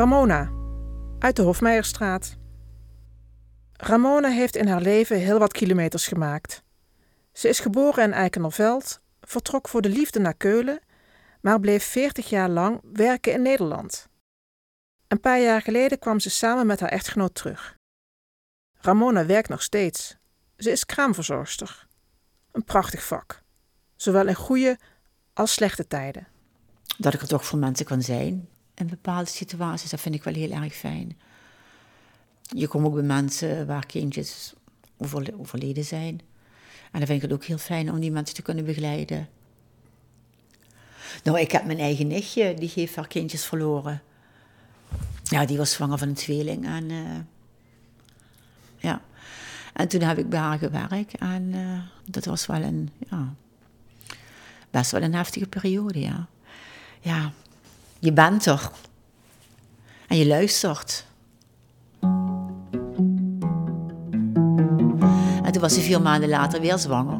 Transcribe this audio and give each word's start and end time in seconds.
Ramona 0.00 0.52
uit 1.18 1.36
de 1.36 1.42
Hofmeijerstraat. 1.42 2.36
Ramona 3.72 4.28
heeft 4.28 4.56
in 4.56 4.68
haar 4.68 4.80
leven 4.80 5.18
heel 5.18 5.38
wat 5.38 5.52
kilometers 5.52 6.06
gemaakt. 6.06 6.62
Ze 7.32 7.48
is 7.48 7.60
geboren 7.60 8.04
in 8.04 8.12
Eikenderveld, 8.12 9.00
vertrok 9.20 9.68
voor 9.68 9.82
de 9.82 9.88
liefde 9.88 10.18
naar 10.20 10.34
Keulen, 10.34 10.80
maar 11.40 11.60
bleef 11.60 11.84
40 11.84 12.28
jaar 12.30 12.48
lang 12.48 12.80
werken 12.92 13.32
in 13.32 13.42
Nederland. 13.42 14.08
Een 15.08 15.20
paar 15.20 15.40
jaar 15.40 15.62
geleden 15.62 15.98
kwam 15.98 16.20
ze 16.20 16.30
samen 16.30 16.66
met 16.66 16.80
haar 16.80 16.90
echtgenoot 16.90 17.34
terug. 17.34 17.76
Ramona 18.78 19.26
werkt 19.26 19.48
nog 19.48 19.62
steeds. 19.62 20.16
Ze 20.56 20.70
is 20.70 20.86
kraamverzorgster. 20.86 21.86
Een 22.52 22.64
prachtig 22.64 23.04
vak, 23.04 23.42
zowel 23.96 24.26
in 24.26 24.34
goede 24.34 24.78
als 25.32 25.52
slechte 25.52 25.86
tijden. 25.86 26.26
Dat 26.98 27.14
ik 27.14 27.20
er 27.20 27.28
toch 27.28 27.44
voor 27.44 27.58
mensen 27.58 27.86
kan 27.86 28.02
zijn 28.02 28.49
in 28.80 28.86
bepaalde 28.86 29.30
situaties, 29.30 29.90
dat 29.90 30.00
vind 30.00 30.14
ik 30.14 30.24
wel 30.24 30.34
heel 30.34 30.50
erg 30.50 30.74
fijn. 30.74 31.18
Je 32.42 32.68
komt 32.68 32.86
ook 32.86 32.94
bij 32.94 33.02
mensen 33.02 33.66
waar 33.66 33.86
kindjes 33.86 34.52
overleden 35.38 35.84
zijn. 35.84 36.20
En 36.90 36.98
dan 36.98 37.06
vind 37.06 37.22
ik 37.22 37.30
het 37.30 37.32
ook 37.32 37.44
heel 37.44 37.58
fijn 37.58 37.90
om 37.90 38.00
die 38.00 38.10
mensen 38.10 38.34
te 38.34 38.42
kunnen 38.42 38.64
begeleiden. 38.64 39.28
Nou, 41.24 41.40
ik 41.40 41.52
heb 41.52 41.64
mijn 41.64 41.78
eigen 41.78 42.06
nichtje, 42.06 42.54
die 42.54 42.70
heeft 42.74 42.96
haar 42.96 43.06
kindjes 43.06 43.44
verloren. 43.44 44.02
Ja, 45.24 45.46
die 45.46 45.56
was 45.56 45.72
zwanger 45.72 45.98
van 45.98 46.08
een 46.08 46.14
tweeling. 46.14 46.66
En, 46.66 46.90
uh, 46.90 47.18
ja. 48.76 49.00
en 49.72 49.88
toen 49.88 50.00
heb 50.00 50.18
ik 50.18 50.28
bij 50.28 50.40
haar 50.40 50.58
gewerkt. 50.58 51.14
En 51.18 51.42
uh, 51.54 51.78
dat 52.04 52.24
was 52.24 52.46
wel 52.46 52.62
een, 52.62 52.90
ja, 53.10 53.34
best 54.70 54.90
wel 54.90 55.02
een 55.02 55.14
heftige 55.14 55.46
periode, 55.46 56.00
ja. 56.00 56.28
Ja, 57.00 57.32
je 58.00 58.12
bent 58.12 58.46
er. 58.46 58.70
En 60.08 60.16
je 60.16 60.26
luistert. 60.26 61.04
En 65.42 65.52
toen 65.52 65.60
was 65.60 65.74
ze 65.74 65.80
vier 65.80 66.02
maanden 66.02 66.28
later 66.28 66.60
weer 66.60 66.78
zwanger. 66.78 67.18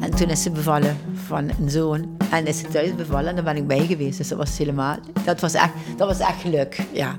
En 0.00 0.10
toen 0.10 0.28
is 0.28 0.42
ze 0.42 0.50
bevallen 0.50 0.96
van 1.14 1.50
een 1.60 1.70
zoon. 1.70 2.16
En 2.30 2.46
is 2.46 2.58
ze 2.58 2.68
thuis 2.68 2.94
bevallen 2.94 3.28
en 3.28 3.34
daar 3.34 3.44
ben 3.44 3.56
ik 3.56 3.66
bij 3.66 3.86
geweest. 3.86 4.18
Dus 4.18 4.28
dat 4.28 4.38
was 4.38 4.58
helemaal... 4.58 4.96
Dat 5.24 5.40
was 5.40 5.54
echt, 5.54 5.72
dat 5.96 6.08
was 6.08 6.18
echt 6.18 6.40
geluk, 6.40 6.80
ja. 6.92 7.18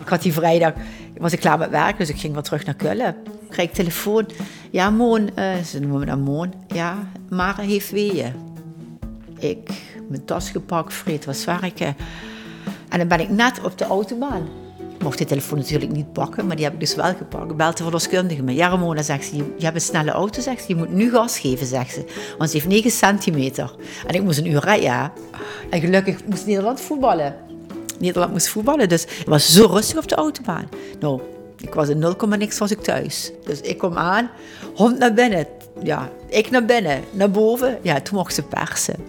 Ik 0.00 0.08
had 0.08 0.22
die 0.22 0.32
vrijdag... 0.32 0.72
Was 1.18 1.32
ik 1.32 1.40
klaar 1.40 1.58
met 1.58 1.70
werk, 1.70 1.98
dus 1.98 2.08
ik 2.08 2.16
ging 2.16 2.32
weer 2.32 2.42
terug 2.42 2.64
naar 2.64 2.74
Kullen. 2.74 3.16
Ik 3.24 3.48
kreeg 3.48 3.70
telefoon. 3.70 4.26
Ja, 4.70 4.90
Moon, 4.90 5.30
uh, 5.38 5.56
ze 5.56 5.80
noemen 5.80 5.98
me 5.98 6.06
dan 6.06 6.20
Moon. 6.20 6.54
Ja, 6.68 7.08
Mara 7.28 7.62
heeft 7.62 7.90
weeën. 7.90 8.32
Ik, 9.38 9.70
mijn 10.08 10.24
tas 10.24 10.50
gepakt, 10.50 10.94
vreet 10.94 11.24
was 11.24 11.44
werken. 11.44 11.96
En 12.88 12.98
dan 12.98 13.08
ben 13.08 13.20
ik 13.20 13.28
net 13.28 13.64
op 13.64 13.78
de 13.78 13.84
autobaan. 13.84 14.48
Ik 14.94 15.02
mocht 15.02 15.18
de 15.18 15.24
telefoon 15.24 15.58
natuurlijk 15.58 15.92
niet 15.92 16.12
pakken, 16.12 16.46
maar 16.46 16.56
die 16.56 16.64
heb 16.64 16.74
ik 16.74 16.80
dus 16.80 16.94
wel 16.94 17.14
gepakt. 17.14 17.50
Ik 17.50 17.56
belde 17.56 17.76
de 17.76 17.82
verloskundige 17.82 18.42
me. 18.42 18.54
Ja, 18.54 18.68
Ramona, 18.68 19.02
zegt 19.02 19.24
ze, 19.24 19.36
je 19.36 19.64
hebt 19.64 19.74
een 19.74 19.80
snelle 19.80 20.10
auto, 20.10 20.40
zegt 20.40 20.60
ze. 20.60 20.68
Je 20.68 20.76
moet 20.76 20.92
nu 20.92 21.10
gas 21.10 21.38
geven, 21.38 21.66
zegt 21.66 21.92
ze. 21.92 22.04
Want 22.38 22.50
ze 22.50 22.56
heeft 22.56 22.68
9 22.68 22.90
centimeter. 22.90 23.74
En 24.06 24.14
ik 24.14 24.22
moest 24.22 24.38
een 24.38 24.50
uur 24.50 24.60
rijden. 24.60 25.12
En 25.70 25.80
gelukkig 25.80 26.24
moest 26.24 26.46
Nederland 26.46 26.80
voetballen. 26.80 27.36
Nederland 27.98 28.32
moest 28.32 28.48
voetballen, 28.48 28.88
dus 28.88 29.02
het 29.02 29.26
was 29.26 29.52
zo 29.52 29.66
rustig 29.66 29.98
op 29.98 30.08
de 30.08 30.14
autobaan. 30.14 30.68
Nou, 31.00 31.20
ik 31.60 31.74
was 31.74 31.88
in 31.88 31.98
0, 31.98 32.16
niks 32.28 32.58
was 32.58 32.70
ik 32.70 32.80
thuis. 32.80 33.32
Dus 33.44 33.60
ik 33.60 33.78
kom 33.78 33.96
aan, 33.96 34.30
hond 34.74 34.98
naar 34.98 35.14
binnen. 35.14 35.46
Ja, 35.82 36.10
ik 36.28 36.50
naar 36.50 36.64
binnen, 36.64 37.00
naar 37.10 37.30
boven. 37.30 37.78
Ja, 37.82 38.00
toen 38.00 38.16
mocht 38.16 38.34
ze 38.34 38.42
persen 38.42 39.05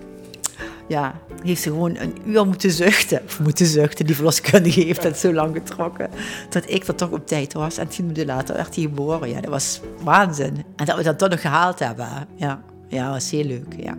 ja, 0.87 1.15
heeft 1.43 1.61
ze 1.61 1.69
gewoon 1.69 1.97
een 1.97 2.15
uur 2.25 2.45
moeten 2.45 2.71
zuchten. 2.71 3.21
Of 3.25 3.39
moeten 3.39 3.65
zuchten, 3.65 4.05
die 4.05 4.15
verloskundige 4.15 4.81
heeft 4.81 5.03
het 5.03 5.17
zo 5.17 5.33
lang 5.33 5.55
getrokken. 5.55 6.09
Dat 6.49 6.69
ik 6.69 6.87
er 6.87 6.95
toch 6.95 7.11
op 7.11 7.27
tijd 7.27 7.53
was. 7.53 7.77
En 7.77 7.87
tien 7.87 8.05
minuten 8.05 8.25
later 8.25 8.55
werd 8.55 8.75
hij 8.75 8.83
geboren. 8.83 9.29
Ja, 9.29 9.41
dat 9.41 9.49
was 9.49 9.81
waanzin. 10.03 10.63
En 10.75 10.85
dat 10.85 10.97
we 10.97 11.03
dat 11.03 11.17
toch 11.17 11.29
nog 11.29 11.41
gehaald 11.41 11.79
hebben. 11.79 12.07
Ja, 12.35 12.61
ja 12.87 13.03
dat 13.03 13.13
was 13.13 13.31
heel 13.31 13.43
leuk, 13.43 13.75
ja. 13.77 13.97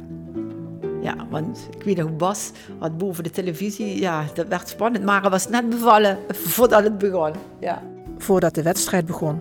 Ja, 1.03 1.27
want 1.31 1.69
ik 1.77 1.83
weet 1.83 1.97
nog, 1.97 2.17
Bas 2.17 2.51
had 2.79 2.99
boven 2.99 3.25
de 3.25 3.31
televisie, 3.31 4.01
ja, 4.01 4.25
dat 4.35 4.49
werd 4.49 4.69
spannend. 4.69 5.05
Maar 5.05 5.31
was 5.31 5.49
net 5.49 5.69
bevallen 5.69 6.19
voordat 6.29 6.83
het 6.83 6.99
begon, 6.99 7.33
ja. 7.61 7.83
Voordat 8.19 8.55
de 8.55 8.63
wedstrijd 8.63 9.07
begon. 9.07 9.41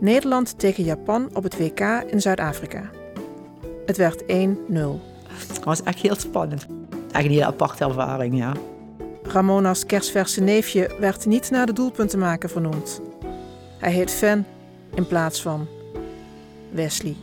Nederland 0.00 0.58
tegen 0.58 0.84
Japan 0.84 1.30
op 1.32 1.42
het 1.42 1.58
WK 1.58 1.80
in 2.06 2.20
Zuid-Afrika. 2.20 2.90
Het 3.86 3.96
werd 3.96 4.22
1-0. 4.22 5.11
Het 5.48 5.64
was 5.64 5.82
echt 5.82 5.98
heel 5.98 6.14
spannend. 6.14 6.66
Echt 7.12 7.24
een 7.24 7.30
hele 7.30 7.44
aparte 7.44 7.84
ervaring, 7.84 8.36
ja. 8.36 8.52
Ramona's 9.22 9.86
kerstverse 9.86 10.40
neefje 10.40 10.96
werd 11.00 11.26
niet 11.26 11.50
naar 11.50 11.66
de 11.66 11.72
doelpuntenmaker 11.72 12.48
vernoemd. 12.48 13.00
Hij 13.78 13.92
heet 13.92 14.10
Fan 14.10 14.44
in 14.94 15.06
plaats 15.06 15.42
van 15.42 15.66
Wesley. 16.70 17.16